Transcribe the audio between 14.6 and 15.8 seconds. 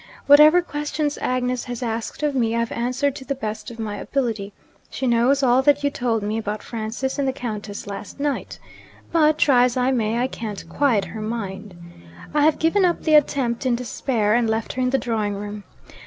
her in the drawing room.